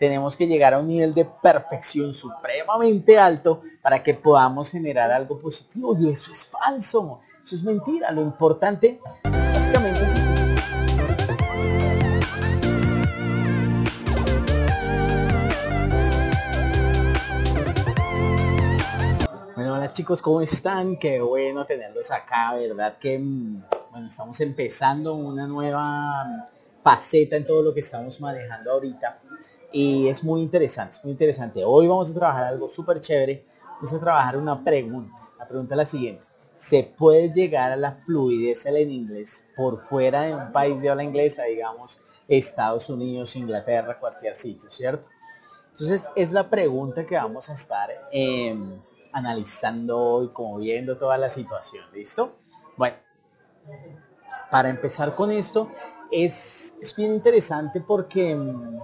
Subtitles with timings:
[0.00, 5.38] tenemos que llegar a un nivel de perfección supremamente alto para que podamos generar algo
[5.38, 8.10] positivo y eso es falso, eso es mentira.
[8.10, 10.14] Lo importante básicamente es
[19.54, 20.96] Bueno, hola chicos, ¿cómo están?
[20.96, 22.96] Qué bueno tenerlos acá, ¿verdad?
[22.98, 26.46] Que, mm, bueno, estamos empezando una nueva
[26.82, 29.20] faceta en todo lo que estamos manejando ahorita
[29.72, 31.62] y es muy interesante, es muy interesante.
[31.64, 35.16] Hoy vamos a trabajar algo súper chévere, vamos a trabajar una pregunta.
[35.38, 36.24] La pregunta es la siguiente.
[36.56, 41.02] ¿Se puede llegar a la fluidez en inglés por fuera de un país de habla
[41.02, 45.08] inglesa, digamos Estados Unidos, Inglaterra, cualquier sitio, ¿cierto?
[45.72, 48.78] Entonces es la pregunta que vamos a estar em,
[49.12, 52.36] analizando hoy, como viendo toda la situación, ¿listo?
[52.76, 52.96] Bueno,
[54.50, 55.70] para empezar con esto,
[56.10, 58.78] es, es bien interesante porque em,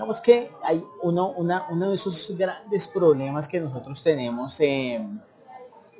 [0.00, 5.20] Digamos que hay uno, uno de esos grandes problemas que nosotros tenemos em,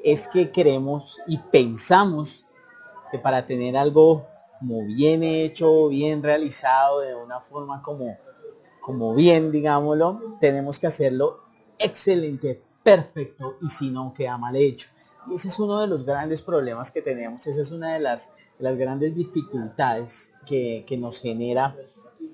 [0.02, 2.47] es que queremos y pensamos
[3.12, 4.27] que para tener algo
[4.62, 8.16] muy bien hecho, bien realizado, de una forma como,
[8.80, 11.42] como bien, digámoslo, tenemos que hacerlo
[11.78, 14.89] excelente, perfecto, y si no, queda mal hecho.
[15.30, 18.33] Y ese es uno de los grandes problemas que tenemos, esa es una de las,
[18.61, 21.77] las grandes dificultades que, que nos genera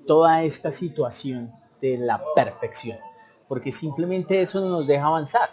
[0.05, 2.97] toda esta situación de la perfección,
[3.47, 5.49] porque simplemente eso no nos deja avanzar.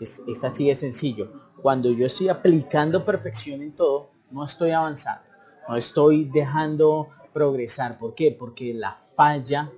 [0.00, 1.32] Es, así de sencillo.
[1.62, 5.22] Cuando yo estoy aplicando perfección en todo, no estoy avanzando,
[5.68, 7.98] no estoy dejando progresar.
[7.98, 8.36] ¿Por qué?
[8.38, 9.70] Porque la falla,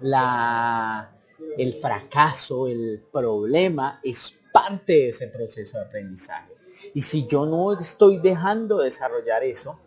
[0.00, 1.10] la,
[1.58, 6.52] el fracaso, el problema es parte de ese proceso de aprendizaje.
[6.92, 9.78] Y si yo no estoy dejando desarrollar eso,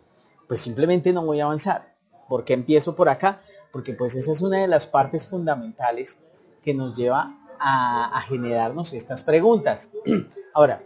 [0.46, 1.94] pues simplemente no voy a avanzar.
[2.28, 3.40] porque empiezo por acá?
[3.72, 6.18] Porque pues esa es una de las partes fundamentales
[6.62, 9.90] que nos lleva a, generarnos estas preguntas.
[10.54, 10.82] Ahora,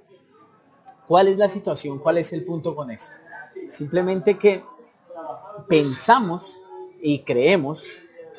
[1.07, 1.99] ¿cuál es la situación?
[1.99, 3.13] ¿Cuál es el punto con esto?
[3.69, 4.65] Simplemente que
[5.69, 6.59] pensamos
[7.01, 7.85] y creemos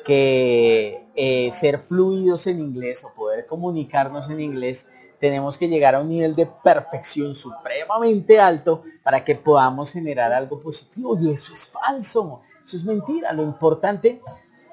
[0.04, 4.88] que eh, ser fluidos en inglés o poder comunicarnos en inglés
[5.18, 10.60] tenemos que llegar a un nivel de perfección supremamente alto para que podamos generar algo
[10.60, 12.42] positivo y eso es falso.
[12.64, 13.32] Eso es mentira.
[13.32, 14.22] Lo importante,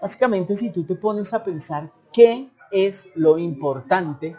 [0.01, 4.35] básicamente, si tú te pones a pensar qué es lo importante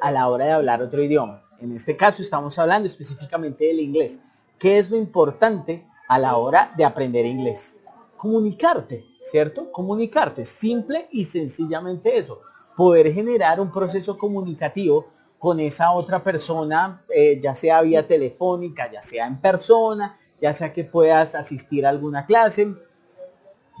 [0.00, 1.42] a la hora de hablar otro idioma.
[1.60, 4.20] En este caso estamos hablando específicamente del inglés.
[4.58, 7.78] ¿Qué es lo importante a la hora de aprender inglés?
[8.16, 9.70] Comunicarte, ¿cierto?
[9.72, 10.44] Comunicarte.
[10.44, 12.40] Simple y sencillamente eso.
[12.76, 15.06] Poder generar un proceso comunicativo
[15.38, 20.72] con esa otra persona, eh, ya sea vía telefónica, ya sea en persona, ya sea
[20.72, 22.74] que puedas asistir a alguna clase,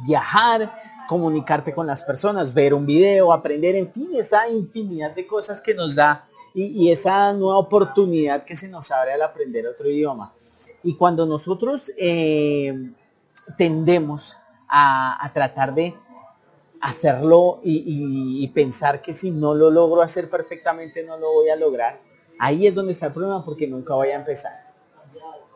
[0.04, 0.72] viajar,
[1.08, 5.74] comunicarte con las personas, ver un video, aprender, en fin, esa infinidad de cosas que
[5.74, 6.24] nos da
[6.54, 10.34] y, esa nueva oportunidad que se nos abre al aprender otro idioma.
[10.82, 12.92] Y cuando nosotros eh,
[13.56, 14.36] tendemos
[14.68, 15.94] a, tratar de
[16.80, 21.56] hacerlo y, y, pensar que si no lo logro hacer perfectamente no lo voy a
[21.56, 21.98] lograr,
[22.38, 24.67] ahí es donde está el problema porque nunca voy a empezar.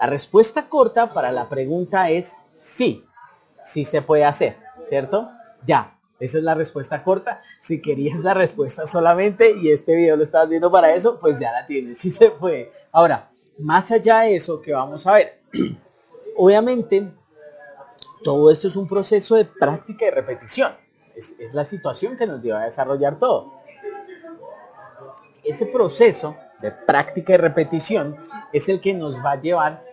[0.03, 3.07] La respuesta corta para la pregunta es sí,
[3.65, 5.31] sí se puede hacer, ¿cierto?
[5.65, 7.41] Ya, esa es la respuesta corta.
[7.61, 11.53] Si querías la respuesta solamente y este video lo estabas viendo para eso, pues ya
[11.53, 12.73] la tienes, sí se puede.
[12.91, 13.31] Ahora,
[13.61, 15.41] más allá de eso que vamos a ver,
[16.37, 17.09] obviamente
[18.25, 20.73] todo esto es un proceso de práctica y repetición.
[21.15, 23.53] Es, es la situación que nos lleva a desarrollar todo.
[25.45, 28.17] Ese proceso de práctica y repetición
[28.53, 29.92] es el que nos va a llevar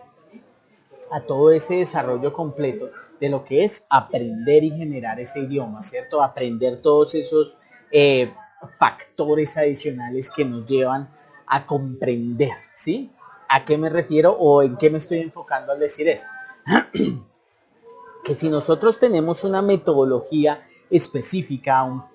[1.12, 2.90] a todo ese desarrollo completo
[3.20, 6.22] de lo que es aprender y generar ese idioma, ¿cierto?
[6.22, 7.58] Aprender todos esos
[7.90, 8.32] eh,
[8.78, 11.08] factores adicionales que nos llevan
[11.46, 13.10] a comprender, ¿sí?
[13.48, 16.28] ¿A qué me refiero o en qué me estoy enfocando al decir esto?
[18.24, 22.06] que si nosotros tenemos una metodología específica,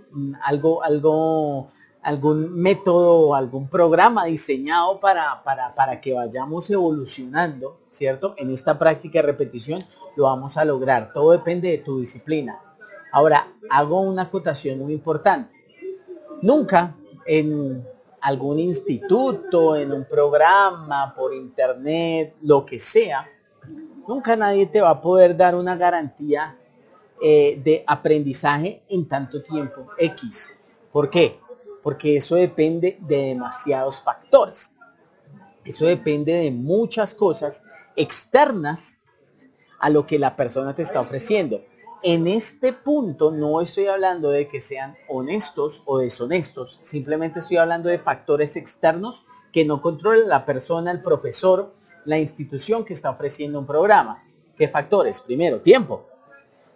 [0.41, 1.69] algo, algo
[2.05, 8.35] algún método o algún programa diseñado para, para, que vayamos evolucionando, ¿cierto?
[8.37, 9.79] En esta práctica de repetición
[10.15, 11.11] lo vamos a lograr.
[11.13, 12.59] Todo depende de tu disciplina.
[13.11, 15.65] Ahora, hago una acotación muy importante.
[16.43, 17.83] Nunca en
[18.21, 23.27] algún instituto, en un programa, por internet, lo que sea,
[24.07, 26.55] nunca nadie te va a poder dar una garantía
[27.19, 30.53] eh, de aprendizaje en tanto tiempo X.
[30.91, 31.39] ¿Por qué?
[31.85, 34.71] Porque eso depende de demasiados factores.
[35.63, 37.61] Eso depende de muchas cosas
[37.95, 39.03] externas
[39.77, 41.63] a lo que la persona te está ofreciendo.
[42.01, 47.87] En este punto no estoy hablando de que sean honestos o deshonestos, simplemente estoy hablando
[47.87, 51.71] de factores externos que no controla la persona, el profesor,
[52.03, 54.23] la institución que está ofreciendo un programa.
[54.57, 55.21] ¿Qué factores?
[55.21, 56.07] Primero, tiempo.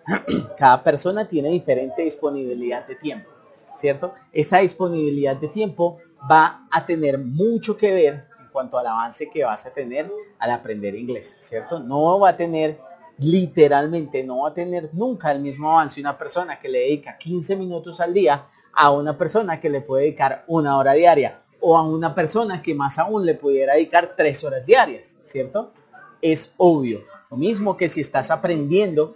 [0.56, 3.32] Cada persona tiene diferente disponibilidad de tiempo,
[3.80, 4.14] ¿cierto?
[4.34, 5.98] Esa disponibilidad de tiempo
[6.30, 10.52] va a tener mucho que ver en cuanto al avance que vas a tener al
[10.52, 11.80] aprender inglés, ¿cierto?
[11.80, 12.80] No va a tener
[13.20, 17.58] literalmente no va a tener nunca el mismo avance una persona que le dedica 15
[17.58, 21.84] minutos al día a una persona que le puede dedicar una hora diaria o a
[21.84, 25.74] una persona que más aún le pudiera dedicar tres horas diarias, ¿cierto?
[26.22, 27.04] Es obvio.
[27.30, 29.16] Lo mismo que si estás aprendiendo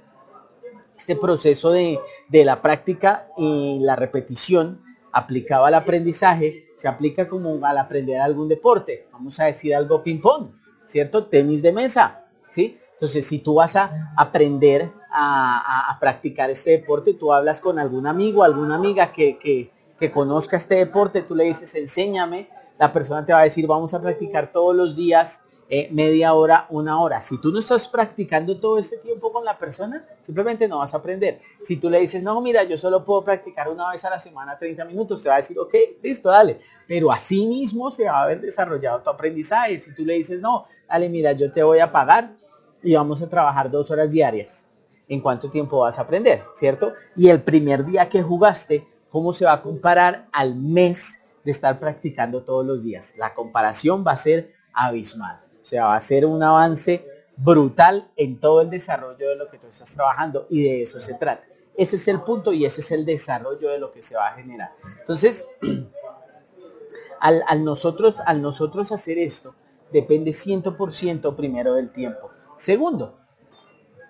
[0.98, 2.00] este proceso de,
[2.30, 4.82] de la práctica y la repetición
[5.12, 9.08] aplicado al aprendizaje, se aplica como al aprender algún deporte.
[9.12, 10.50] Vamos a decir algo ping-pong,
[10.86, 11.28] ¿cierto?
[11.28, 12.78] Tenis de mesa, ¿sí?
[12.94, 18.44] Entonces, si tú vas a aprender a, practicar este deporte, tú hablas con algún amigo,
[18.44, 22.50] alguna amiga que, que, que, conozca este deporte, tú le dices, enséñame,
[22.80, 25.44] la persona te va a decir, vamos a practicar todos los días
[25.76, 27.20] eh, media hora, una hora.
[27.20, 30.98] Si tú no estás practicando todo este tiempo con la persona, simplemente no vas a
[30.98, 31.42] aprender.
[31.64, 34.56] Si tú le dices, no, mira, yo solo puedo practicar una vez a la semana
[34.56, 35.74] 30 minutos, te va a decir, ok,
[36.04, 36.60] listo, dale.
[36.88, 39.80] Pero así mismo se va a haber desarrollado tu aprendizaje.
[39.80, 42.36] Si tú le dices, no, dale, mira, yo te voy a pagar
[42.84, 44.68] y vamos a trabajar dos horas diarias.
[45.08, 46.44] ¿En cuánto tiempo vas a aprender?
[46.54, 46.94] ¿Cierto?
[47.16, 51.80] Y el primer día que jugaste, ¿cómo se va a comparar al mes de estar
[51.80, 53.16] practicando todos los días?
[53.18, 55.43] La comparación va a ser abismal.
[55.64, 57.08] O sea, va a ser un avance
[57.38, 61.14] brutal en todo el desarrollo de lo que tú estás trabajando y de eso se
[61.14, 61.46] trata.
[61.76, 64.36] Ese es el punto y ese es el desarrollo de lo que se va a
[64.36, 64.74] generar.
[65.00, 65.48] Entonces,
[67.22, 69.56] al, al nosotros, al nosotros hacer esto,
[69.94, 72.30] depende 100% primero del tiempo.
[72.58, 73.18] Segundo,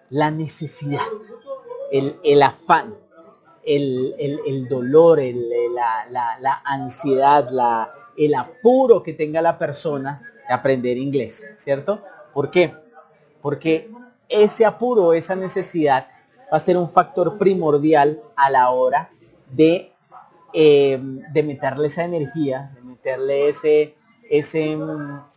[0.09, 1.05] la necesidad,
[1.91, 2.97] el, afán,
[3.63, 12.01] el, dolor, la, ansiedad, la, el apuro que tenga la persona aprender inglés, ¿cierto?
[12.33, 12.73] ¿Por qué?
[13.41, 13.89] Porque
[14.29, 16.07] ese apuro, esa necesidad
[16.51, 19.11] va a ser un factor primordial a la hora
[19.51, 19.91] de,
[20.53, 20.99] eh,
[21.31, 23.95] de meterle esa energía, de meterle ese,
[24.29, 24.77] ese,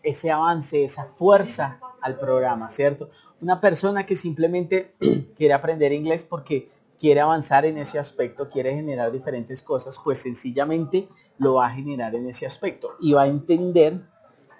[0.03, 3.11] ese avance, esa fuerza al programa, ¿cierto?
[3.41, 4.94] Una persona que simplemente
[5.37, 6.69] quiere aprender inglés porque
[6.99, 12.14] quiere avanzar en ese aspecto, quiere generar diferentes cosas, pues sencillamente lo va a generar
[12.14, 14.00] en ese aspecto y va a entender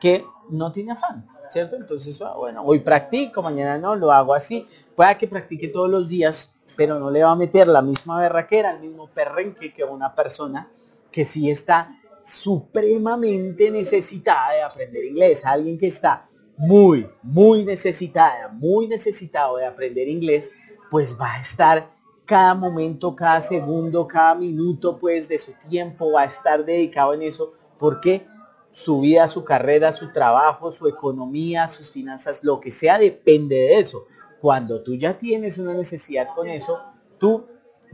[0.01, 1.77] que no tiene afán, ¿cierto?
[1.77, 4.67] Entonces, ah, bueno, hoy practico, mañana no, lo hago así.
[4.95, 8.71] Pueda que practique todos los días, pero no le va a meter la misma berraquera,
[8.71, 10.69] el mismo perrenque que una persona
[11.11, 18.89] que sí está supremamente necesitada de aprender inglés, alguien que está muy, muy necesitada, muy
[18.89, 20.53] necesitado de aprender inglés,
[20.91, 21.91] pues va a estar
[22.25, 27.23] cada momento, cada segundo, cada minuto pues de su tiempo va a estar dedicado en
[27.23, 28.27] eso porque
[28.77, 33.79] su vida, su carrera, su trabajo, su economía, sus finanzas, lo que sea depende de
[33.79, 34.05] eso.
[34.39, 36.83] Cuando tú ya tienes una necesidad con eso,
[37.19, 37.47] tú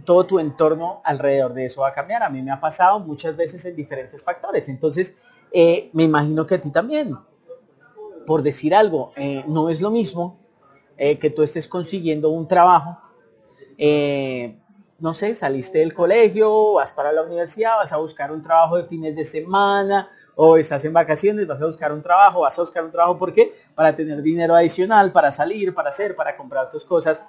[0.04, 2.24] todo tu entorno alrededor de eso va a cambiar.
[2.24, 4.68] A mí me ha pasado muchas veces en diferentes factores.
[4.68, 5.16] Entonces,
[5.52, 7.16] eh, me imagino que a ti también
[8.26, 10.40] por decir algo, eh, no es lo mismo
[10.96, 12.98] eh, que tú estés consiguiendo un trabajo,
[14.98, 18.84] no sé, saliste del colegio, vas para la universidad, vas a buscar un trabajo de
[18.84, 22.84] fines de semana, o estás en vacaciones, vas a buscar un trabajo, vas a buscar
[22.84, 23.54] un trabajo, ¿por qué?
[23.74, 27.24] Para tener dinero adicional, para salir, para hacer, para comprar tus cosas.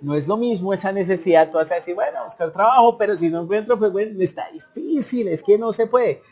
[0.00, 3.28] No es lo mismo esa necesidad, tú vas a decir, bueno, buscar trabajo, pero si
[3.28, 6.22] no encuentro, pues bueno, está difícil, es que no se puede.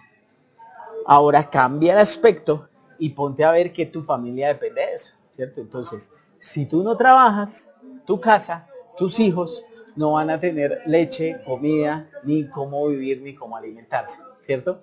[1.06, 5.60] Ahora cambia el aspecto y ponte a ver que tu familia depende de eso, ¿cierto?
[5.60, 6.10] Entonces,
[6.40, 7.70] si tú no trabajas,
[8.06, 9.64] tu casa, tus hijos
[9.96, 14.80] no van a tener leche, comida, ni cómo vivir, ni cómo alimentarse, ¿cierto?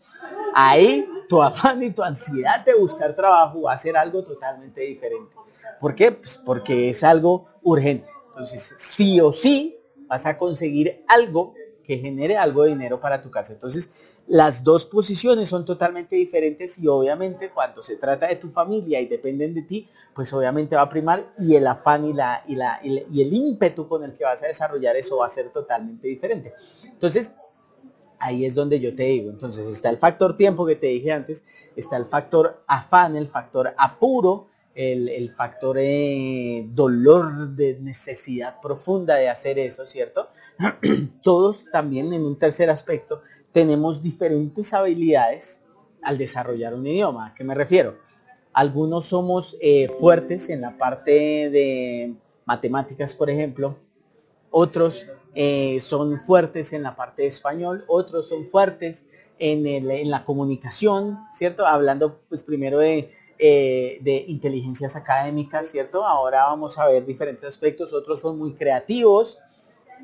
[0.54, 5.36] Ahí tu afán y tu ansiedad de buscar trabajo va a ser algo totalmente diferente.
[5.80, 6.12] ¿Por qué?
[6.12, 8.10] Pues porque es algo urgente.
[8.30, 11.54] Entonces, sí o sí vas a conseguir algo
[11.86, 13.54] que genere algo de dinero para tu casa.
[13.54, 19.00] Entonces, las dos posiciones son totalmente diferentes y obviamente cuando se trata de tu familia
[19.00, 22.56] y dependen de ti, pues obviamente va a primar y el afán y, la, y,
[22.56, 26.08] la, y el ímpetu con el que vas a desarrollar eso va a ser totalmente
[26.08, 26.54] diferente.
[26.86, 27.32] Entonces,
[28.20, 29.30] ahí es donde yo te digo.
[29.30, 31.46] Entonces está el factor tiempo que te dije antes,
[31.76, 39.30] está el factor afán, el factor apuro, el, factor eh, dolor de necesidad profunda de
[39.30, 40.30] hacer eso, ¿cierto?
[41.24, 43.22] Todos también en un tercer aspecto
[43.54, 45.62] tenemos diferentes habilidades
[46.02, 47.28] al desarrollar un idioma.
[47.28, 47.98] ¿A qué me refiero?
[48.52, 51.12] Algunos somos eh, fuertes en la parte
[51.50, 52.14] de
[52.46, 53.78] matemáticas, por ejemplo,
[54.58, 59.06] otros eh, son fuertes en la parte de español, otros son fuertes
[59.38, 61.68] en, la comunicación, ¿cierto?
[61.68, 66.06] Hablando pues primero de, eh, de inteligencias académicas, ¿cierto?
[66.06, 69.40] Ahora vamos a ver diferentes aspectos, otros son muy creativos,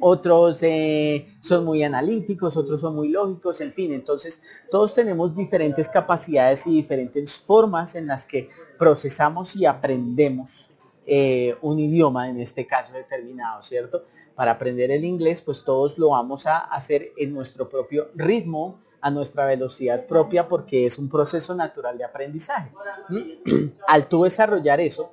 [0.01, 5.87] otros eh, son muy analíticos, otros son muy lógicos, en fin, entonces todos tenemos diferentes
[5.87, 10.70] capacidades y diferentes formas en las que procesamos y aprendemos
[11.05, 14.03] eh, un idioma en este caso determinado, ¿cierto?
[14.35, 19.09] Para aprender el inglés, pues todos lo vamos a hacer en nuestro propio ritmo, a
[19.09, 22.71] nuestra velocidad propia, porque es un proceso natural de aprendizaje.
[23.87, 25.11] Al tú desarrollar eso,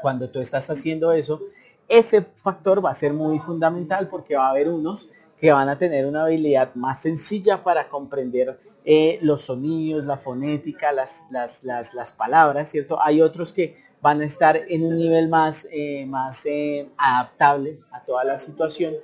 [0.00, 1.40] cuando tú estás haciendo eso,
[1.88, 5.76] ese factor va a ser muy fundamental porque va a haber unos que van a
[5.76, 11.92] tener una habilidad más sencilla para comprender eh, los sonidos, la fonética, las, las, las,
[11.92, 12.98] las palabras, ¿cierto?
[13.02, 18.04] Hay otros que van a estar en un nivel más, eh, más eh, adaptable a
[18.04, 18.94] toda la situación.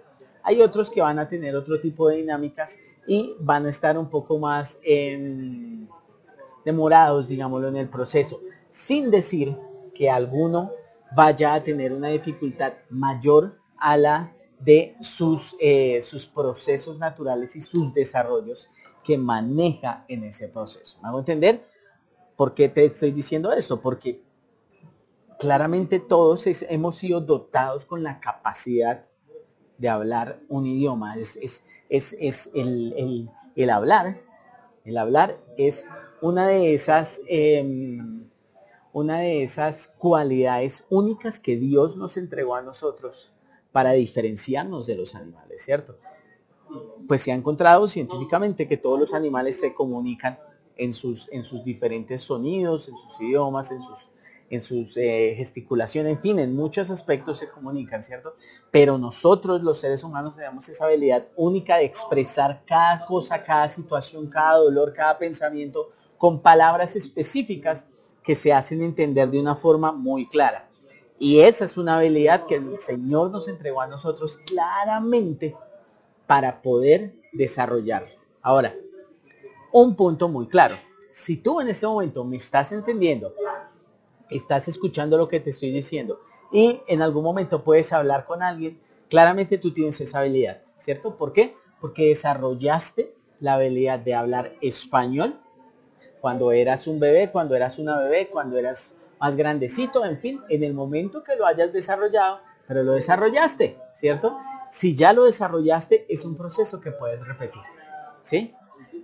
[0.44, 2.78] Hay otros que van a tener otro tipo de dinámicas
[3.08, 4.78] y van a estar un poco más
[6.64, 8.40] demorados, digámoslo, en el proceso,
[8.70, 9.56] sin decir
[9.92, 10.70] que alguno
[11.16, 17.60] vaya a tener una dificultad mayor a la de sus, eh, sus procesos naturales y
[17.60, 18.70] sus desarrollos
[19.02, 20.96] que maneja en ese proceso.
[21.02, 21.66] ¿Me hago entender?
[22.36, 23.80] ¿Por qué te estoy diciendo esto?
[23.80, 24.22] Porque
[25.42, 29.06] claramente todos hemos sido dotados con la capacidad
[29.76, 31.16] de hablar un idioma.
[31.16, 31.64] Es,
[32.54, 33.28] el,
[33.68, 34.20] hablar.
[34.84, 35.88] El hablar es
[36.20, 38.28] una de esas, em,
[38.92, 43.32] una de esas cualidades únicas que Dios nos entregó a nosotros
[43.72, 45.98] para diferenciarnos de los animales, ¿cierto?
[47.08, 50.38] Pues se ha encontrado científicamente que todos los animales se comunican
[50.76, 51.28] en sus
[51.64, 54.12] diferentes sonidos, en sus idiomas, en sus
[54.52, 58.34] en sus eh, gesticulaciones, en fin, en muchos aspectos se comunican, ¿cierto?
[58.70, 64.26] Pero nosotros los seres humanos tenemos esa habilidad única de expresar cada cosa, cada situación,
[64.28, 67.86] cada dolor, cada pensamiento con palabras específicas
[68.22, 70.68] que se hacen entender de una forma muy clara.
[71.18, 75.56] Y esa es una habilidad que el Señor nos entregó a nosotros claramente
[76.26, 78.06] para poder desarrollar.
[78.42, 78.76] Ahora,
[79.72, 80.76] un punto muy claro.
[81.10, 83.34] Si tú en este momento me estás entendiendo
[84.36, 86.20] estás escuchando lo que te estoy diciendo
[86.52, 91.16] y en algún momento puedes hablar con alguien, claramente tú tienes esa habilidad, ¿cierto?
[91.16, 91.56] ¿Por qué?
[91.80, 95.40] Porque desarrollaste la habilidad de hablar español
[96.20, 100.62] cuando eras un bebé, cuando eras una bebé, cuando eras más grandecito, en fin, en
[100.62, 104.36] el momento que lo hayas desarrollado, pero lo desarrollaste, ¿cierto?
[104.70, 107.62] Si ya lo desarrollaste, es un proceso que puedes repetir,
[108.20, 108.54] ¿sí?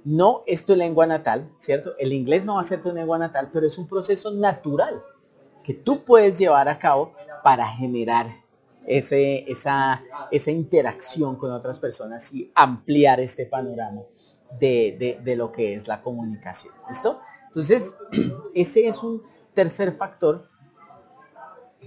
[0.05, 1.95] No es tu lengua natal, ¿cierto?
[1.99, 5.03] El inglés no va a ser tu lengua natal, pero es un proceso natural
[5.69, 7.13] que tú puedes llevar a cabo
[7.45, 8.27] para generar
[8.87, 14.01] ese, esa, esa interacción con otras personas y ampliar este panorama
[14.59, 16.73] de, de, lo que es la comunicación.
[16.89, 17.21] ¿Listo?
[17.49, 17.99] Entonces,
[18.55, 19.23] ese es un
[19.53, 20.49] tercer factor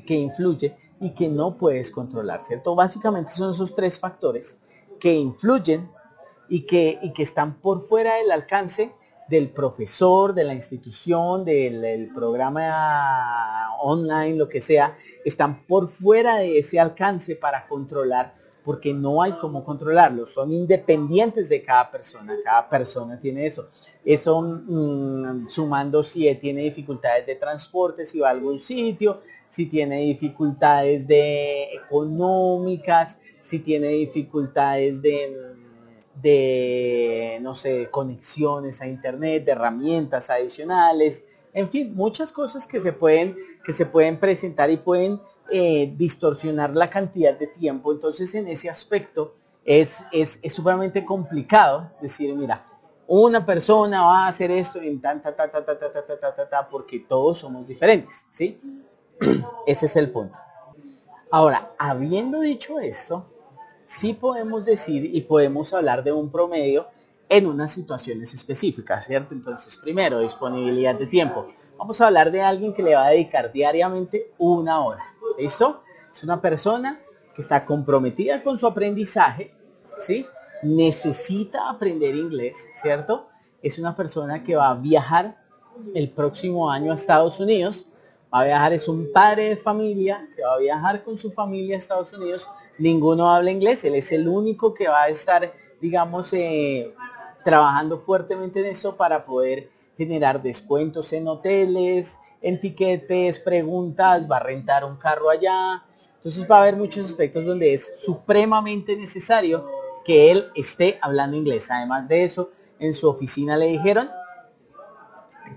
[0.06, 2.76] que influye y que no puedes controlar, ¿cierto?
[2.76, 4.60] Básicamente son esos tres factores
[5.00, 5.90] que influyen
[6.50, 8.94] y que, y que están por fuera del alcance
[9.32, 16.60] del profesor, de la institución, del, programa online, lo que sea, están por fuera de
[16.60, 18.36] ese alcance para controlar,
[18.66, 23.68] porque no hay cómo controlarlo, son independientes de cada persona, cada persona tiene eso.
[24.04, 30.02] Eso mm, sumando si tiene dificultades de transporte, si va a algún sitio, si tiene
[30.02, 35.51] dificultades de económicas, si tiene dificultades de
[36.22, 42.94] de, no sé, conexiones a internet, de herramientas adicionales, en fin, muchas cosas que se
[42.94, 47.92] pueden, que se pueden presentar y pueden eh, distorsionar la cantidad de tiempo.
[47.92, 49.36] Entonces, en ese aspecto
[49.66, 52.66] es, es, es sumamente complicado decir, mira,
[53.08, 56.36] una persona va a hacer esto en tan, ta, ta, ta, ta, ta, ta, ta,
[56.36, 58.62] ta, ta, porque todos somos diferentes, ¿sí?
[59.68, 60.40] Ese es el punto.
[61.30, 63.26] Ahora, habiendo dicho esto,
[63.92, 66.88] sí podemos decir y podemos hablar de un promedio
[67.28, 69.34] en unas situaciones específicas, ¿cierto?
[69.34, 71.48] Entonces, primero, disponibilidad de tiempo.
[71.78, 75.04] Vamos a hablar de alguien que le va a dedicar diariamente una hora.
[75.38, 75.82] ¿Listo?
[76.10, 77.02] Es una persona
[77.36, 79.54] que está comprometida con su aprendizaje,
[79.98, 80.26] ¿sí?
[80.64, 83.28] Necesita aprender inglés, ¿cierto?
[83.62, 85.38] Es una persona que va a viajar
[85.94, 87.88] el próximo año a Estados Unidos
[88.34, 91.76] va a viajar, es un padre de familia que va a viajar con su familia
[91.76, 96.32] a Estados Unidos, ninguno habla inglés, él es el único que va a estar, digamos,
[96.34, 96.94] eh,
[97.44, 104.44] trabajando fuertemente en eso para poder generar descuentos en hoteles, en tiquetes, preguntas, va a
[104.44, 105.84] rentar un carro allá.
[106.16, 109.68] Entonces va a haber muchos aspectos donde es supremamente necesario
[110.04, 111.70] que él esté hablando inglés.
[111.70, 114.10] Además de eso, en su oficina le dijeron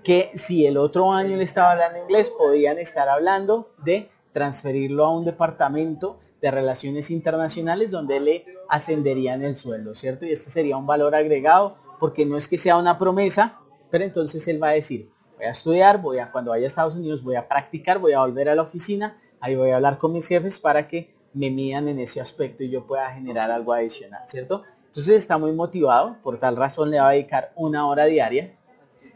[0.04, 5.16] que si el otro año le estaba hablando inglés, podían estar hablando de transferirlo a
[5.16, 10.26] un departamento de relaciones internacionales donde le ascenderían el sueldo, ¿cierto?
[10.26, 14.46] Y este sería un valor agregado porque no es que sea una promesa, pero entonces
[14.48, 17.36] él va a decir, voy a estudiar, voy a cuando vaya a Estados Unidos voy
[17.36, 20.58] a practicar, voy a volver a la oficina, ahí voy a hablar con mis jefes
[20.60, 24.64] para que me midan en ese aspecto y yo pueda generar algo adicional, ¿cierto?
[24.86, 28.56] Entonces está muy motivado, por tal razón le va a dedicar una hora diaria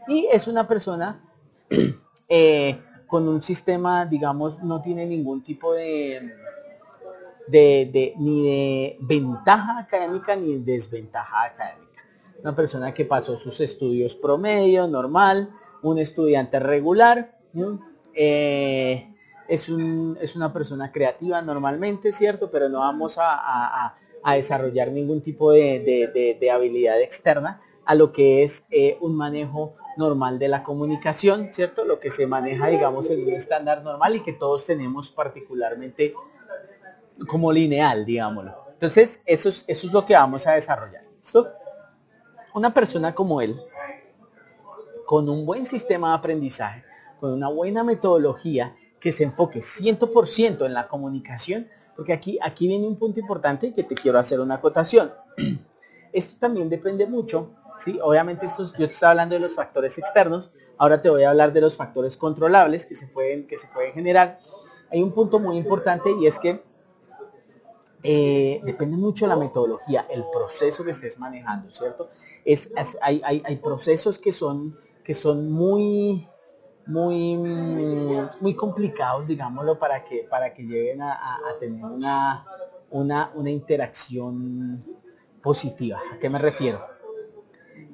[0.09, 1.23] y es una persona
[2.27, 6.33] eh, con un sistema, digamos, no tiene ningún tipo de,
[7.47, 12.03] de, ni de ventaja académica ni de desventaja académica.
[12.41, 15.49] Una persona que pasó sus estudios promedio, normal,
[15.81, 17.37] un estudiante regular,
[18.13, 19.13] eh,
[19.47, 22.49] es, un, es, una persona creativa normalmente, ¿cierto?
[22.49, 23.95] Pero no vamos a,
[24.35, 30.47] desarrollar ningún tipo de, habilidad externa a lo que es eh, un manejo normal de
[30.47, 31.85] la comunicación, ¿cierto?
[31.85, 36.13] Lo que se maneja, digamos, en un estándar normal y que todos tenemos particularmente
[37.27, 38.53] como lineal, digámoslo.
[38.73, 41.03] Entonces, eso es, eso es lo que vamos a desarrollar.
[42.53, 43.59] Una persona como él,
[45.07, 46.83] con un buen sistema de aprendizaje,
[47.19, 52.85] con una buena metodología que se enfoque 100% en la comunicación, porque aquí, aquí viene
[52.85, 55.11] un punto importante que te quiero hacer una acotación.
[56.13, 57.99] Esto también depende mucho ¿sí?
[58.01, 61.61] Obviamente yo te estaba hablando de los factores externos, ahora te voy a hablar de
[61.61, 64.37] los factores controlables que se pueden, que se pueden generar.
[64.91, 66.63] Hay un punto muy importante y es que
[68.01, 72.09] eh, depende mucho de la metodología, el proceso que estés manejando, ¿cierto?
[72.45, 72.71] Es,
[73.01, 76.25] hay, hay, procesos que son, que son muy,
[76.85, 77.37] muy,
[78.39, 81.17] muy complicados, digámoslo, para que, para que lleguen a,
[81.59, 82.43] tener una,
[82.89, 84.81] una, una interacción
[85.41, 85.99] positiva.
[86.13, 86.98] ¿A qué me refiero?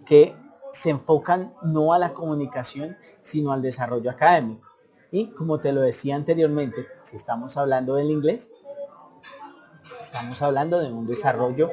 [0.06, 0.36] Que
[0.72, 4.70] se enfocan no a la comunicación, sino al desarrollo académico.
[5.12, 8.52] Y como te lo decía anteriormente, si estamos hablando del inglés,
[10.02, 11.72] estamos hablando de un desarrollo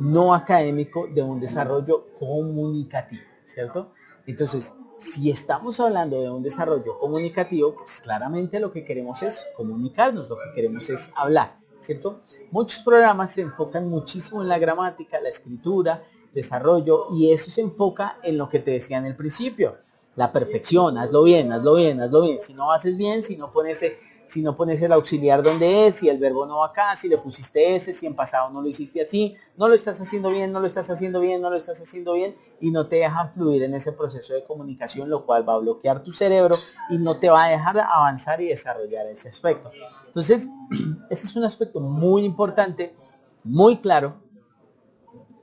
[0.00, 3.92] no académico, de un desarrollo comunicativo, ¿cierto?
[4.26, 10.28] Entonces, si estamos hablando de un desarrollo comunicativo, pues claramente lo que queremos es comunicarnos,
[10.28, 12.20] lo que queremos es hablar, ¿cierto?
[12.50, 16.02] Muchos programas se enfocan muchísimo en la gramática, la escritura,
[16.36, 19.78] desarrollo y eso se enfoca en lo que te decía en el principio,
[20.16, 22.40] la perfección, hazlo bien, hazlo bien, hazlo bien.
[22.40, 23.82] Si no haces bien, si no pones,
[24.26, 27.16] si no pones el auxiliar donde es, si el verbo no va acá, si le
[27.16, 30.60] pusiste ese, si en pasado no lo hiciste así, no lo estás haciendo bien, no
[30.60, 33.74] lo estás haciendo bien, no lo estás haciendo bien y no te dejan fluir en
[33.74, 36.56] ese proceso de comunicación, lo cual va a bloquear tu cerebro
[36.90, 39.70] y no te va a dejar avanzar y desarrollar ese aspecto.
[40.06, 40.48] Entonces,
[41.10, 42.94] ese es un aspecto muy importante,
[43.42, 44.25] muy claro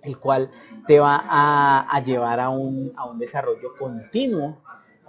[0.03, 0.49] el cual
[0.87, 4.57] te va a, llevar a un, desarrollo continuo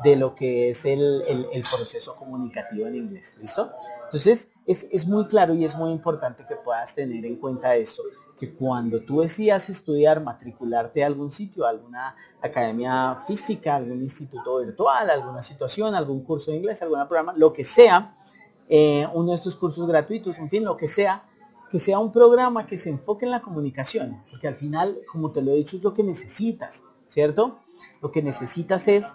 [0.02, 1.22] de lo que es el,
[1.70, 3.36] proceso comunicativo en inglés.
[3.40, 3.70] ¿Listo?
[4.04, 8.02] Entonces, es, muy claro y es muy importante que puedas tener en cuenta esto,
[8.38, 15.10] que cuando tú decidas estudiar, matricularte a algún sitio, alguna academia física, algún instituto virtual,
[15.10, 18.12] alguna situación, algún curso de inglés, algún programa, lo que sea,
[18.68, 21.24] eh, uno de estos cursos gratuitos, en fin, lo que sea,
[21.70, 25.42] que sea un programa que se enfoque en la comunicación, porque al final, como te
[25.42, 27.58] lo he dicho, es lo que necesitas, ¿cierto?
[28.00, 29.14] Lo que necesitas es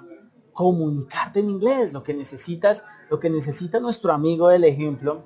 [0.54, 5.24] comunicarte en inglés, lo que necesitas, lo que necesita nuestro amigo del ejemplo,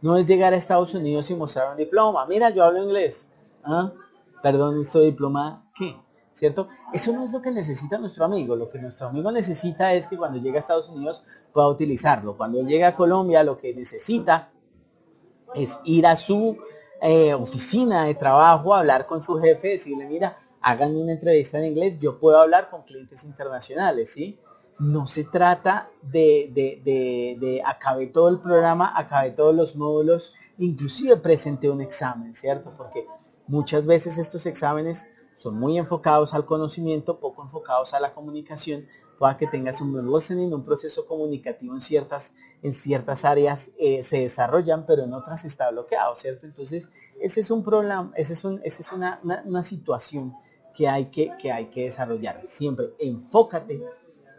[0.00, 2.26] no es llegar a Estados Unidos y mostrar un diploma.
[2.26, 3.28] Mira, yo hablo inglés.
[3.64, 3.90] ¿Ah?
[4.42, 5.96] Perdón, ¿esto diploma qué?
[6.32, 6.68] ¿Cierto?
[6.92, 8.54] Eso no es lo que necesita nuestro amigo.
[8.54, 12.36] Lo que nuestro amigo necesita es que cuando llegue a Estados Unidos pueda utilizarlo.
[12.36, 14.50] Cuando llegue a Colombia, lo que necesita
[15.54, 16.58] es ir a su
[17.00, 21.98] eh, oficina de trabajo, hablar con su jefe, decirle, mira, hagan una entrevista en inglés,
[21.98, 24.38] yo puedo hablar con clientes internacionales, ¿sí?
[24.78, 31.16] No se trata de, de, de, de todo el programa, acabé todos los módulos, inclusive
[31.16, 32.72] presenté un examen, ¿cierto?
[32.76, 33.06] Porque
[33.46, 38.86] muchas veces estos exámenes son muy enfocados al conocimiento, poco enfocados a la comunicación,
[39.18, 44.20] para que tengas un listening, un proceso comunicativo en ciertas, en ciertas áreas eh, se
[44.20, 46.46] desarrollan, pero en otras está bloqueado, ¿cierto?
[46.46, 46.88] Entonces,
[47.20, 50.34] ese es un problema, ese es, un, ese es una, una, situación
[50.72, 52.42] que hay que, que hay que desarrollar.
[52.44, 53.82] Siempre enfócate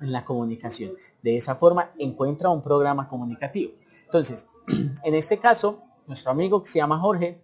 [0.01, 0.93] en la comunicación.
[1.21, 3.73] De esa forma, encuentra un programa comunicativo.
[4.05, 4.47] Entonces,
[5.03, 7.41] en este caso, nuestro amigo que se llama Jorge,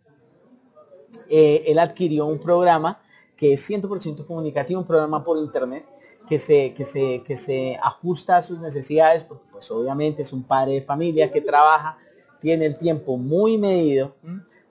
[1.30, 3.02] eh, él adquirió un programa
[3.36, 5.86] que es 100% comunicativo, un programa por internet
[6.28, 10.44] que se, que, se, que se ajusta a sus necesidades, porque pues obviamente es un
[10.44, 11.98] padre de familia que trabaja,
[12.40, 14.16] tiene el tiempo muy medido,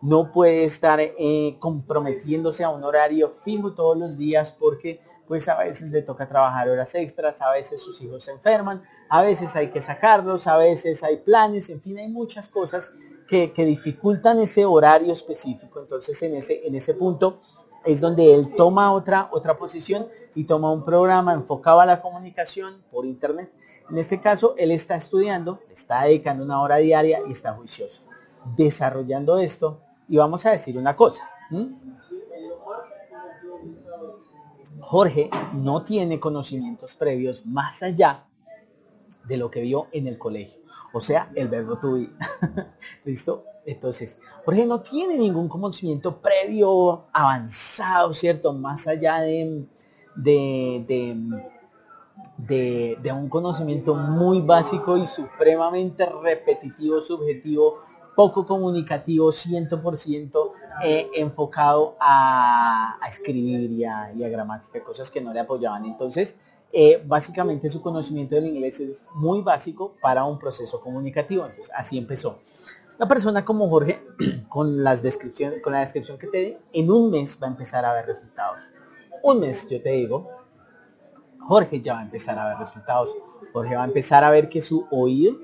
[0.04, 5.56] no puede estar eh, comprometiéndose a un horario fijo todos los días porque pues a
[5.56, 9.70] veces le toca trabajar horas extras, a veces sus hijos se enferman, a veces hay
[9.70, 12.92] que sacarlos, a veces hay planes, en fin, hay muchas cosas
[13.26, 15.80] que, dificultan ese horario específico.
[15.80, 17.40] Entonces en ese, en ese punto
[17.84, 22.82] es donde él toma otra, otra posición y toma un programa enfocado a la comunicación
[22.90, 23.52] por internet.
[23.90, 28.02] En este caso, él está estudiando, está dedicando una hora diaria y está juicioso.
[28.56, 31.28] Desarrollando esto, y vamos a decir una cosa.
[34.80, 38.24] Jorge no tiene conocimientos previos más allá
[39.26, 40.62] de lo que vio en el colegio.
[40.92, 41.96] O sea, el verbo to.
[43.04, 43.44] ¿Listo?
[43.66, 48.52] Entonces, Jorge no tiene ningún conocimiento previo avanzado, ¿cierto?
[48.52, 49.66] Más allá de,
[50.14, 51.34] de,
[52.36, 57.78] de, un conocimiento muy básico y supremamente repetitivo, subjetivo
[58.14, 60.52] poco comunicativo, 100%
[60.84, 65.84] eh, enfocado a, escribir y a, gramática, cosas que no le apoyaban.
[65.84, 66.36] Entonces,
[66.76, 71.46] eh, básicamente su conocimiento del inglés es muy básico para un proceso comunicativo.
[71.46, 72.40] Entonces, así empezó.
[72.98, 74.04] Una persona como Jorge,
[74.48, 77.84] con, las descripciones, con la descripción que te di, en un mes va a empezar
[77.84, 78.58] a ver resultados.
[79.22, 80.28] Un mes, yo te digo,
[81.38, 83.16] Jorge ya va a empezar a ver resultados.
[83.52, 85.36] Jorge va a empezar a ver que su oído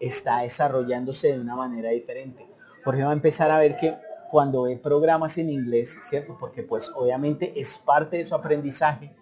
[0.00, 2.44] está desarrollándose de una manera diferente.
[2.84, 3.96] Porque va a empezar a ver que
[4.32, 6.36] cuando ve programas en inglés, ¿cierto?
[6.40, 9.14] Porque pues obviamente es parte de su aprendizaje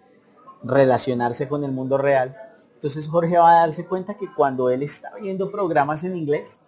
[0.63, 2.35] relacionarse con el mundo real.
[2.73, 6.61] Entonces Jorge va a darse cuenta que cuando él está viendo programas en inglés,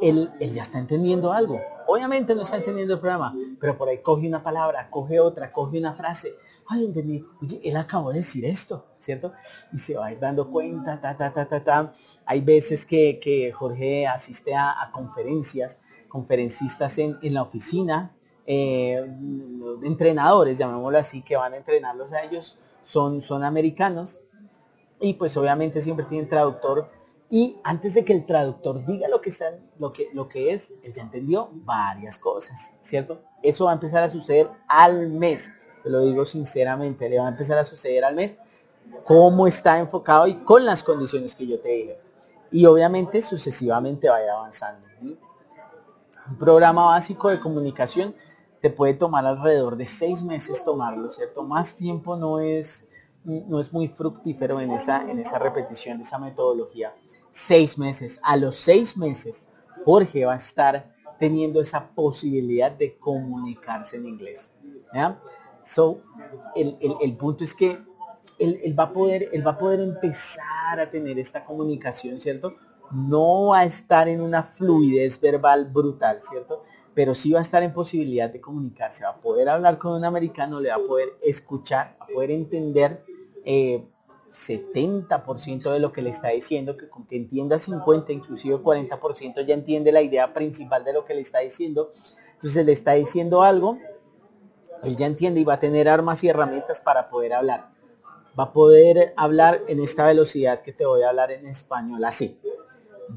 [0.00, 1.60] él, ya está entendiendo algo.
[1.86, 5.78] Obviamente no está entendiendo el programa, pero por ahí coge una palabra, coge otra, coge
[5.78, 6.34] una frase.
[6.68, 7.24] Ay, entendí.
[7.40, 9.32] Oye, él acabó de decir esto, ¿cierto?
[9.72, 11.92] Y se va a ir dando cuenta, ta, ta, ta, ta, ta.
[12.24, 18.14] Hay veces que, Jorge asiste a, conferencias, conferencistas en, la oficina,
[18.52, 19.06] eh,
[19.82, 24.20] entrenadores, llamémoslo así, que van a entrenarlos a ellos, son, son americanos.
[25.00, 26.88] Y pues obviamente siempre tienen traductor
[27.34, 29.46] y antes de que el traductor diga lo que, está,
[29.78, 33.22] lo que, lo que es, él ya entendió varias cosas, ¿cierto?
[33.42, 35.50] Eso va a empezar a suceder al mes.
[35.82, 38.36] Te lo digo sinceramente, le va a empezar a suceder al mes
[39.04, 41.98] cómo está enfocado y con las condiciones que yo te dije.
[42.50, 44.86] Y obviamente sucesivamente va a ir avanzando.
[45.00, 48.14] Un programa básico de comunicación
[48.62, 51.42] te puede tomar alrededor de seis meses tomarlo, ¿cierto?
[51.42, 52.88] Más tiempo no es,
[53.24, 56.94] no es muy fructífero en esa, en esa repetición esa metodología
[57.32, 58.20] seis meses.
[58.22, 59.48] A los seis meses,
[59.84, 64.52] Jorge va a estar teniendo esa posibilidad de comunicarse en inglés.
[65.62, 66.02] So,
[66.54, 67.82] el, punto es que
[68.38, 72.54] él, va a poder, él va a poder empezar a tener esta comunicación, ¿cierto?
[72.90, 76.62] No a estar en una fluidez verbal brutal, ¿cierto?
[76.94, 80.04] Pero sí va a estar en posibilidad de comunicarse, va a poder hablar con un
[80.04, 83.02] americano, le va a poder escuchar, va a poder entender
[83.44, 83.84] eh,
[84.32, 89.54] 70% de lo que le está diciendo, que con que entienda 50, inclusive 40% ya
[89.54, 91.90] entiende la idea principal de lo que le está diciendo.
[92.34, 93.78] Entonces le está diciendo algo,
[94.82, 97.70] él ya entiende y va a tener armas y herramientas para poder hablar.
[98.38, 102.40] Va a poder hablar en esta velocidad que te voy a hablar en español así.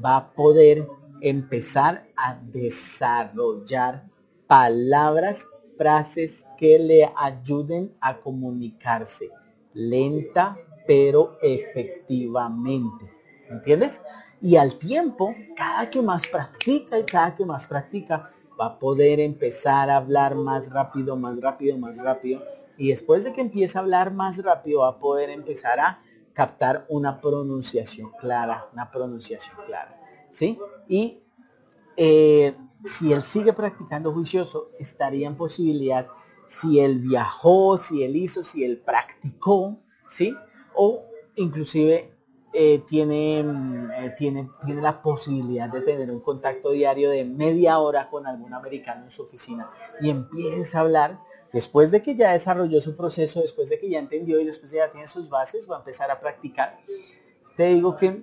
[0.04, 0.86] Va a poder
[1.20, 4.08] empezar a desarrollar
[4.46, 9.30] palabras, frases que le ayuden a comunicarse
[9.76, 13.12] lenta, pero efectivamente.
[13.50, 14.02] ¿Entiendes?
[14.40, 19.20] Y al tiempo, cada que más practica y cada que más practica, va a poder
[19.20, 22.42] empezar a hablar más rápido, más rápido, más rápido.
[22.78, 26.00] Y después de que empiece a hablar más rápido, va a poder empezar a
[26.32, 29.98] captar una pronunciación clara, una pronunciación clara.
[30.36, 30.58] ¿Sí?
[30.86, 31.22] Y
[31.96, 36.08] eh, si él sigue practicando juicioso, estaría en posibilidad,
[36.46, 40.36] si él viajó, si él hizo, si él practicó, ¿sí?
[40.74, 42.12] o inclusive
[42.52, 48.10] eh, tiene, eh, tiene, tiene la posibilidad de tener un contacto diario de media hora
[48.10, 49.70] con algún americano en su oficina
[50.02, 51.20] y empieza a hablar,
[51.50, 54.78] después de que ya desarrolló su proceso, después de que ya entendió y después de
[54.80, 56.78] ya tiene sus bases, va a empezar a practicar.
[57.56, 58.22] Te digo que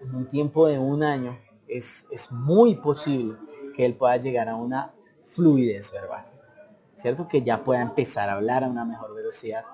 [0.00, 3.36] en un tiempo de un año es, es muy posible
[3.76, 4.92] que él pueda llegar a una
[5.24, 6.26] fluidez verbal,
[6.96, 7.28] ¿cierto?
[7.28, 9.64] Que ya pueda empezar a hablar a una mejor velocidad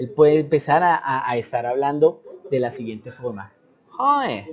[0.00, 3.52] él puede empezar a, estar hablando de la siguiente forma.
[3.98, 4.46] Hi,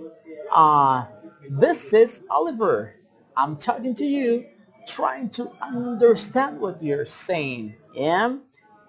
[0.54, 1.06] uh,
[1.50, 2.96] this is Oliver.
[3.38, 4.46] I'm talking to you
[4.86, 7.76] trying to understand what you're saying.
[7.94, 8.36] Yeah?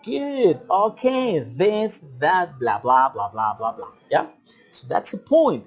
[0.05, 0.61] Good.
[0.69, 1.47] Okay.
[1.57, 3.93] This, that, blah, blah, blah, blah, blah, blah.
[4.11, 4.27] Yeah?
[4.73, 5.65] So that's the point.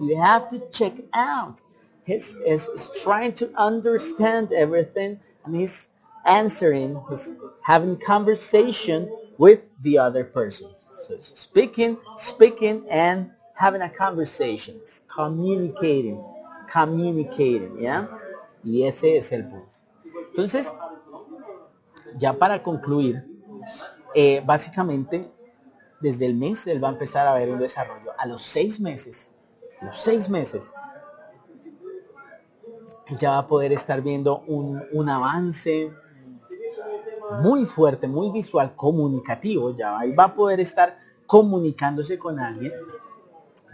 [0.00, 1.62] You have to check out.
[2.04, 5.90] He's, he's trying to understand everything and he's
[6.26, 10.70] answering, he's having conversation with the other person.
[11.06, 14.80] So speaking, speaking, and having a conversation.
[15.08, 16.22] Communicating,
[16.68, 18.08] communicating, ¿ya?
[18.64, 19.70] Y ese es el punto.
[20.28, 20.74] Entonces,
[22.18, 23.24] ya para concluir,
[24.14, 25.30] eh, básicamente,
[26.00, 28.12] desde el mes él va a empezar a ver un desarrollo.
[28.18, 29.32] A los seis meses,
[29.82, 30.72] los seis meses,
[33.18, 35.92] ya va a poder estar viendo un, un avance
[37.42, 39.74] muy fuerte, muy visual, comunicativo.
[39.74, 42.72] Ya ahí va a poder estar comunicándose con alguien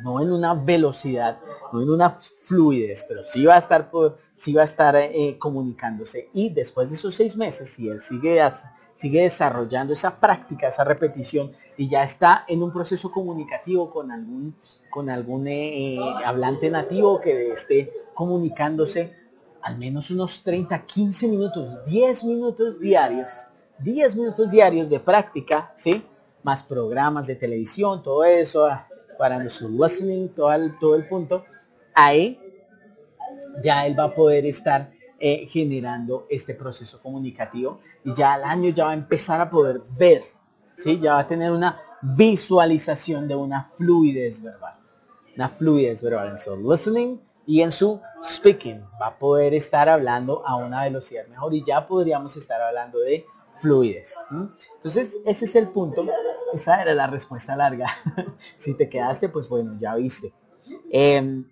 [0.02, 1.38] no en una velocidad,
[1.72, 3.90] no en una fluidez, pero sí va a estar,
[4.34, 6.28] sí va a estar eh, comunicándose.
[6.32, 8.40] Y después de esos seis meses, si él sigue,
[8.96, 14.56] sigue desarrollando esa práctica, esa repetición, y ya está en un proceso comunicativo con algún,
[14.90, 19.14] con algún eh, hablante nativo que esté comunicándose
[19.62, 23.32] al menos unos 30, 15 minutos, 10 minutos diarios,
[23.80, 26.04] 10 minutos diarios de práctica, ¿sí?
[26.44, 28.68] Más programas de televisión, todo eso,
[29.18, 31.44] para nuestro listening, todo el, todo el punto,
[31.94, 32.40] ahí
[33.62, 38.70] ya él va a poder estar eh, generando este proceso comunicativo y ya al año
[38.70, 40.24] ya va a empezar a poder ver,
[40.74, 40.98] ¿sí?
[41.00, 44.74] ya va a tener una visualización de una fluidez verbal,
[45.34, 48.82] una fluidez verbal en su listening y en su speaking.
[49.00, 53.24] Va a poder estar hablando a una velocidad mejor y ya podríamos estar hablando de
[53.54, 54.14] fluidez.
[54.74, 56.04] Entonces, ese es el punto.
[56.52, 57.88] Esa era la respuesta larga.
[58.56, 60.32] si te quedaste, pues bueno, ya viste.
[60.90, 61.48] Em,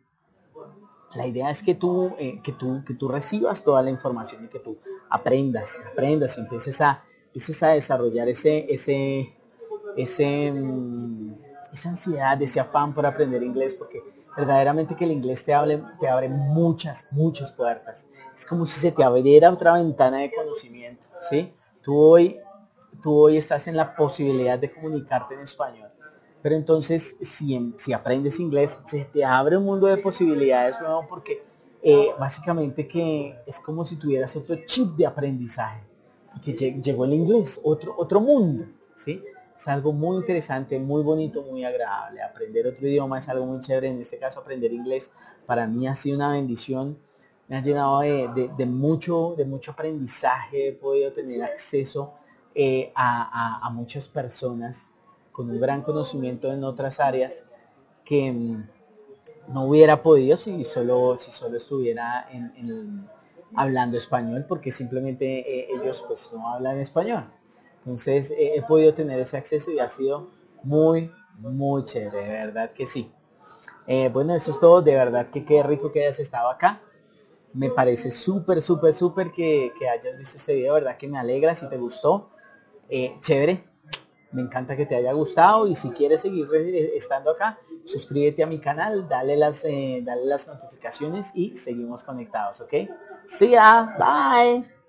[1.14, 4.48] la idea es que tú, eh, que tú, que tú recibas toda la información y
[4.48, 4.78] que tú
[5.10, 9.34] aprendas, aprendas y empieces a, empieces a desarrollar ese, ese,
[9.96, 11.34] ese, mm,
[11.72, 14.02] esa ansiedad, ese afán por aprender inglés, porque
[14.36, 18.06] verdaderamente que el inglés te, hable, te abre muchas, muchas puertas.
[18.34, 21.52] Es como si se te abriera otra ventana de conocimiento, ¿sí?
[21.82, 22.38] Tú hoy,
[23.02, 25.83] tú hoy estás en la posibilidad de comunicarte en español.
[26.44, 31.42] Pero entonces, si, si aprendes inglés, se te abre un mundo de posibilidades nuevo porque
[31.82, 35.80] eh, básicamente que es como si tuvieras otro chip de aprendizaje.
[36.34, 39.22] Porque llegó el inglés, otro, otro mundo, ¿sí?
[39.56, 42.20] Es algo muy interesante, muy bonito, muy agradable.
[42.20, 43.88] Aprender otro idioma es algo muy chévere.
[43.88, 45.12] En este caso, aprender inglés
[45.46, 46.98] para mí ha sido una bendición
[47.48, 52.14] me ha llenado de, mucho, de mucho aprendizaje, he podido tener acceso
[52.54, 54.90] eh, a, muchas personas
[55.34, 57.46] con un gran conocimiento en otras áreas
[58.04, 58.68] que mm,
[59.48, 62.28] no hubiera podido si solo, si solo estuviera
[63.56, 67.24] hablando español, porque simplemente eh, ellos pues no hablan español.
[67.78, 70.30] Entonces he podido tener ese acceso y ha sido
[70.62, 73.12] muy, muy chévere, de verdad que sí.
[73.88, 76.80] Eh, bueno, eso es todo, de verdad que qué rico que hayas estado acá.
[77.52, 80.96] Me parece súper, súper, súper que, hayas visto este video, ¿verdad?
[80.96, 82.30] Que me alegra si te gustó.
[82.88, 83.73] Eh, chévere.
[84.34, 86.48] Me encanta que te haya gustado y si quieres seguir
[86.94, 92.60] estando acá, suscríbete a mi canal, dale las, eh, dale las notificaciones y seguimos conectados,
[92.60, 92.74] ¿ok?
[93.26, 94.83] See ya, bye.